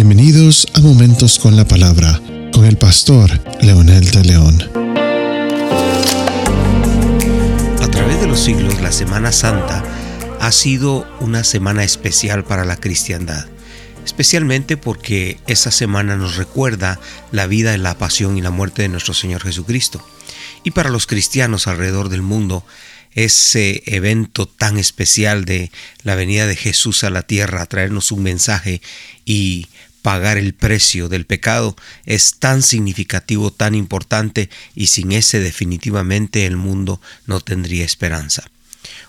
[0.00, 4.62] Bienvenidos a Momentos con la Palabra con el pastor Leonel de León.
[7.82, 9.82] A través de los siglos, la Semana Santa
[10.38, 13.44] ha sido una semana especial para la cristiandad,
[14.04, 17.00] especialmente porque esa semana nos recuerda
[17.32, 20.00] la vida, la pasión y la muerte de nuestro Señor Jesucristo.
[20.62, 22.64] Y para los cristianos alrededor del mundo,
[23.16, 25.72] ese evento tan especial de
[26.04, 28.80] la venida de Jesús a la tierra a traernos un mensaje
[29.24, 29.66] y
[30.02, 36.56] pagar el precio del pecado es tan significativo, tan importante y sin ese definitivamente el
[36.56, 38.44] mundo no tendría esperanza.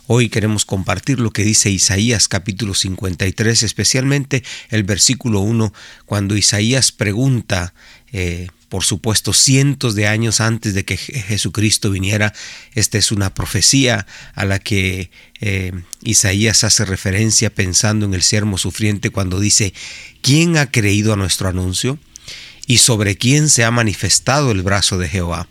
[0.07, 5.71] Hoy queremos compartir lo que dice Isaías capítulo 53, especialmente el versículo 1,
[6.05, 7.73] cuando Isaías pregunta
[8.11, 12.34] eh, por supuesto, cientos de años antes de que Jesucristo viniera.
[12.76, 14.05] Esta es una profecía
[14.36, 15.12] a la que
[15.42, 15.73] eh,
[16.04, 19.73] Isaías hace referencia pensando en el siervo sufriente cuando dice,
[20.22, 22.00] ¿quién ha creído a nuestro anuncio?
[22.67, 25.48] ¿Y sobre quién se ha manifestado el brazo de Jehová?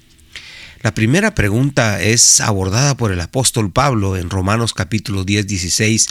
[0.80, 6.06] La primera pregunta es abordada por el apóstol Pablo en Romanos capítulo 10, 16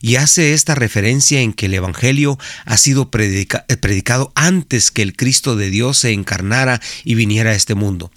[0.00, 5.16] y hace esta referencia en que el Evangelio ha sido eh, predicado antes que el
[5.16, 8.12] Cristo de Dios se encarnara y viniera a este mundo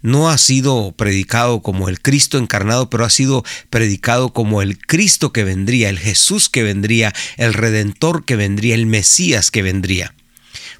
[0.00, 5.32] no ha sido predicado como el Cristo encarnado, pero ha sido predicado como el Cristo
[5.32, 10.12] que vendría, el Jesús que vendría, el Redentor que vendría, el Mesías que vendría.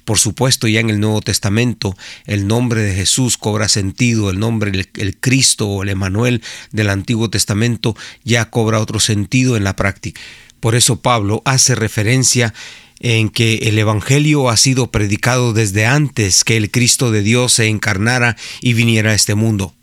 [0.05, 4.87] Por supuesto, ya en el Nuevo Testamento el nombre de Jesús cobra sentido, el nombre,
[4.95, 10.19] el, Cristo o el Emanuel del Antiguo Testamento ya cobra otro sentido en la práctica.
[10.59, 12.53] Por eso Pablo hace referencia
[12.99, 17.67] en que el Evangelio ha sido predicado desde antes que el Cristo de Dios se
[17.67, 19.73] encarnara y viniera a este mundo.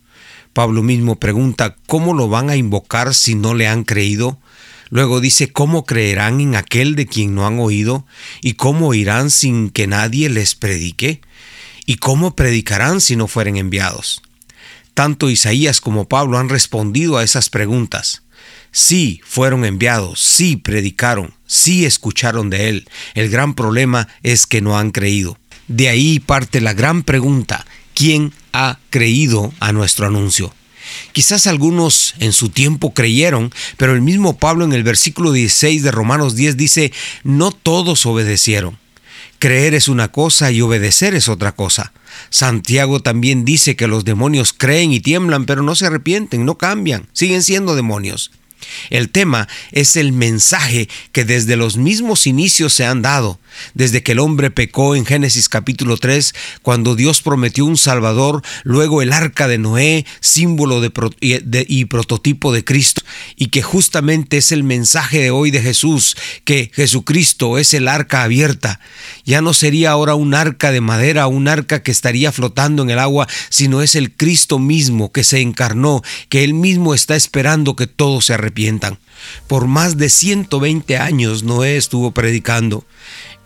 [0.52, 4.38] Pablo mismo pregunta, ¿cómo lo van a invocar si no le han creído?
[4.90, 8.06] Luego dice, ¿cómo creerán en aquel de quien no han oído?
[8.42, 11.20] ¿Y cómo oirán sin que nadie les predique?
[11.86, 14.20] ¿Y cómo predicarán si no fueren enviados?
[14.94, 18.22] Tanto Isaías como Pablo han respondido a esas preguntas.
[18.72, 22.88] Sí fueron enviados, sí predicaron, sí escucharon de él.
[23.14, 25.38] El gran problema es que no han creído.
[25.68, 27.64] De ahí parte la gran pregunta,
[27.94, 30.52] ¿quién ha creído a nuestro anuncio?
[31.12, 35.90] Quizás algunos en su tiempo creyeron, pero el mismo Pablo en el versículo 16 de
[35.90, 36.92] Romanos 10 dice,
[37.24, 38.78] no todos obedecieron.
[39.38, 41.92] Creer es una cosa y obedecer es otra cosa.
[42.28, 47.08] Santiago también dice que los demonios creen y tiemblan, pero no se arrepienten, no cambian,
[47.12, 48.30] siguen siendo demonios.
[48.90, 53.40] El tema es el mensaje que desde los mismos inicios se han dado,
[53.74, 59.02] desde que el hombre pecó en Génesis capítulo 3, cuando Dios prometió un Salvador, luego
[59.02, 60.90] el arca de Noé, símbolo de,
[61.68, 63.02] y prototipo de Cristo,
[63.36, 68.22] y que justamente es el mensaje de hoy de Jesús, que Jesucristo es el arca
[68.22, 68.80] abierta.
[69.24, 72.98] Ya no sería ahora un arca de madera, un arca que estaría flotando en el
[72.98, 77.86] agua, sino es el Cristo mismo que se encarnó, que él mismo está esperando que
[77.86, 78.98] todos se arrepientan.
[79.46, 82.84] Por más de 120 años Noé estuvo predicando.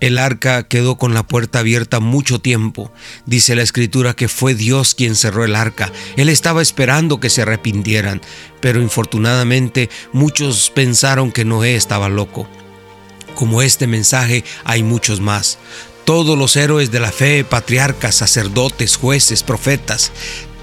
[0.00, 2.92] El arca quedó con la puerta abierta mucho tiempo.
[3.26, 5.92] Dice la escritura que fue Dios quien cerró el arca.
[6.16, 8.20] Él estaba esperando que se arrepintieran,
[8.60, 12.48] pero infortunadamente muchos pensaron que Noé estaba loco.
[13.34, 15.58] Como este mensaje hay muchos más.
[16.04, 20.12] Todos los héroes de la fe, patriarcas, sacerdotes, jueces, profetas,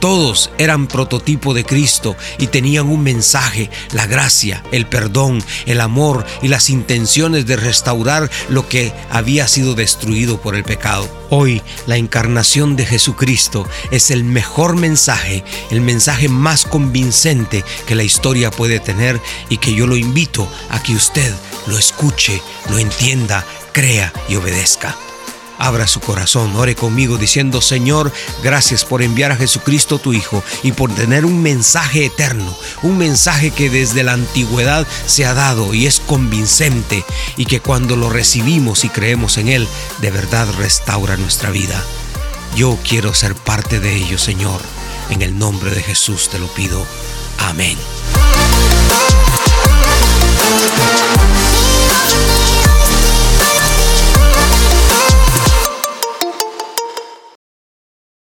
[0.02, 6.26] todos eran prototipo de Cristo y tenían un mensaje, la gracia, el perdón, el amor
[6.42, 11.08] y las intenciones de restaurar lo que había sido destruido por el pecado.
[11.30, 18.04] Hoy la encarnación de Jesucristo es el mejor mensaje, el mensaje más convincente que la
[18.04, 21.32] historia puede tener y que yo lo invito a que usted
[21.68, 22.42] lo escuche,
[22.72, 24.98] lo entienda, crea y obedezca
[25.62, 28.12] abra su corazón, ore conmigo diciendo, Señor,
[28.44, 33.52] gracias por enviar a Jesucristo tu Hijo y por tener un mensaje eterno, un mensaje
[33.52, 37.06] que desde la antigüedad se ha dado y es convincente
[37.38, 39.68] y que cuando lo recibimos y creemos en Él,
[40.00, 41.84] de verdad restaura nuestra vida.
[42.56, 44.62] Yo quiero ser parte de ello, Señor.
[45.10, 46.86] En el nombre de Jesús te lo pido.
[47.38, 47.78] Amén.